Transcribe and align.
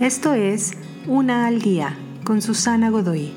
Esto 0.00 0.34
es 0.34 0.72
Una 1.06 1.46
al 1.46 1.62
Día 1.62 1.96
con 2.22 2.42
Susana 2.42 2.90
Godoy. 2.90 3.32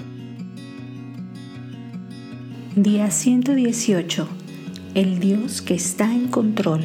Día 2.76 3.12
118. 3.12 4.28
El 4.94 5.22
Dios 5.22 5.62
que 5.62 5.74
está 5.74 6.14
en 6.14 6.28
control. 6.28 6.84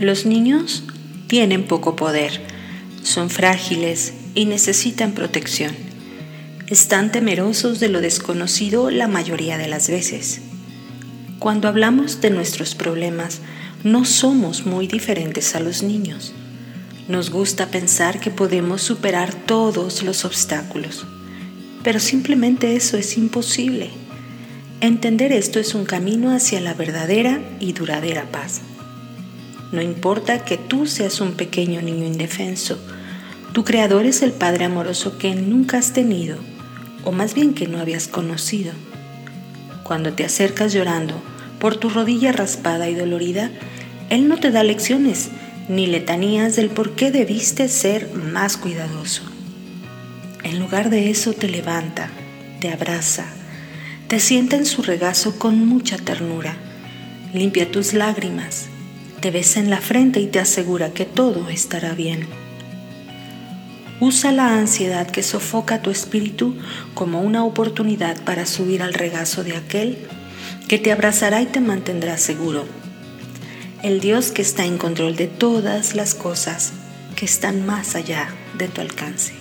Los 0.00 0.26
niños 0.26 0.82
tienen 1.28 1.68
poco 1.68 1.94
poder, 1.94 2.40
son 3.04 3.30
frágiles 3.30 4.14
y 4.34 4.46
necesitan 4.46 5.12
protección. 5.12 5.76
Están 6.66 7.12
temerosos 7.12 7.78
de 7.78 7.88
lo 7.88 8.00
desconocido 8.00 8.90
la 8.90 9.06
mayoría 9.06 9.58
de 9.58 9.68
las 9.68 9.88
veces. 9.88 10.40
Cuando 11.38 11.68
hablamos 11.68 12.20
de 12.20 12.30
nuestros 12.30 12.74
problemas, 12.74 13.42
no 13.84 14.04
somos 14.04 14.66
muy 14.66 14.88
diferentes 14.88 15.54
a 15.54 15.60
los 15.60 15.84
niños. 15.84 16.34
Nos 17.08 17.30
gusta 17.30 17.66
pensar 17.66 18.20
que 18.20 18.30
podemos 18.30 18.80
superar 18.80 19.34
todos 19.34 20.04
los 20.04 20.24
obstáculos, 20.24 21.04
pero 21.82 21.98
simplemente 21.98 22.76
eso 22.76 22.96
es 22.96 23.18
imposible. 23.18 23.90
Entender 24.80 25.32
esto 25.32 25.58
es 25.58 25.74
un 25.74 25.84
camino 25.84 26.30
hacia 26.34 26.60
la 26.60 26.74
verdadera 26.74 27.40
y 27.58 27.72
duradera 27.72 28.30
paz. 28.30 28.60
No 29.72 29.82
importa 29.82 30.44
que 30.44 30.58
tú 30.58 30.86
seas 30.86 31.20
un 31.20 31.32
pequeño 31.32 31.82
niño 31.82 32.06
indefenso, 32.06 32.78
tu 33.52 33.64
creador 33.64 34.06
es 34.06 34.22
el 34.22 34.32
Padre 34.32 34.66
amoroso 34.66 35.18
que 35.18 35.34
nunca 35.34 35.78
has 35.78 35.92
tenido, 35.92 36.36
o 37.04 37.10
más 37.10 37.34
bien 37.34 37.52
que 37.52 37.66
no 37.66 37.80
habías 37.80 38.06
conocido. 38.06 38.72
Cuando 39.82 40.12
te 40.12 40.24
acercas 40.24 40.72
llorando 40.72 41.14
por 41.58 41.76
tu 41.76 41.90
rodilla 41.90 42.30
raspada 42.32 42.88
y 42.88 42.94
dolorida, 42.94 43.50
Él 44.08 44.28
no 44.28 44.38
te 44.38 44.52
da 44.52 44.62
lecciones, 44.62 45.30
ni 45.68 45.86
letanías 45.86 46.56
del 46.56 46.70
por 46.70 46.94
qué 46.94 47.10
debiste 47.10 47.68
ser 47.68 48.12
más 48.12 48.56
cuidadoso. 48.56 49.22
En 50.42 50.58
lugar 50.58 50.90
de 50.90 51.10
eso 51.10 51.32
te 51.32 51.48
levanta, 51.48 52.10
te 52.60 52.72
abraza, 52.72 53.26
te 54.08 54.18
sienta 54.18 54.56
en 54.56 54.66
su 54.66 54.82
regazo 54.82 55.38
con 55.38 55.66
mucha 55.66 55.96
ternura, 55.96 56.56
limpia 57.32 57.70
tus 57.70 57.94
lágrimas, 57.94 58.66
te 59.20 59.30
besa 59.30 59.60
en 59.60 59.70
la 59.70 59.80
frente 59.80 60.20
y 60.20 60.26
te 60.26 60.40
asegura 60.40 60.92
que 60.92 61.04
todo 61.04 61.48
estará 61.48 61.94
bien. 61.94 62.26
Usa 64.00 64.32
la 64.32 64.58
ansiedad 64.58 65.06
que 65.06 65.22
sofoca 65.22 65.80
tu 65.80 65.90
espíritu 65.90 66.56
como 66.94 67.20
una 67.20 67.44
oportunidad 67.44 68.20
para 68.24 68.46
subir 68.46 68.82
al 68.82 68.94
regazo 68.94 69.44
de 69.44 69.56
aquel 69.56 69.96
que 70.66 70.78
te 70.78 70.90
abrazará 70.90 71.40
y 71.40 71.46
te 71.46 71.60
mantendrá 71.60 72.18
seguro 72.18 72.64
el 73.82 73.98
Dios 74.00 74.30
que 74.30 74.42
está 74.42 74.64
en 74.64 74.78
control 74.78 75.16
de 75.16 75.26
todas 75.26 75.96
las 75.96 76.14
cosas 76.14 76.72
que 77.16 77.24
están 77.24 77.66
más 77.66 77.96
allá 77.96 78.28
de 78.56 78.68
tu 78.68 78.80
alcance. 78.80 79.34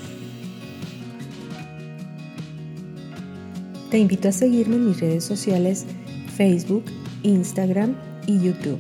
Te 3.92 4.00
invito 4.00 4.30
a 4.30 4.32
seguirme 4.32 4.78
en 4.78 4.88
mis 4.88 5.00
redes 5.00 5.24
sociales 5.24 5.86
Facebook, 6.36 6.86
Instagram 7.22 7.96
y 8.26 8.42
YouTube. 8.42 8.80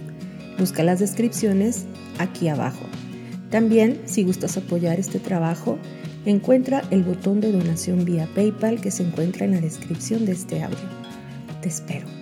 Busca 0.58 0.84
las 0.84 1.00
descripciones 1.00 1.86
aquí 2.18 2.48
abajo. 2.48 2.86
También, 3.52 4.02
si 4.06 4.23
gustas 4.23 4.58
apoyar 4.58 5.00
este 5.00 5.20
trabajo, 5.20 5.78
encuentra 6.25 6.81
el 6.90 7.03
botón 7.03 7.40
de 7.40 7.52
donación 7.52 8.03
vía 8.03 8.28
PayPal 8.34 8.81
que 8.81 8.90
se 8.90 9.03
encuentra 9.03 9.46
en 9.46 9.52
la 9.52 9.62
descripción 9.62 10.25
de 10.25 10.31
este 10.31 10.64
audio. 10.64 10.78
Te 11.62 11.70
espero. 11.70 12.20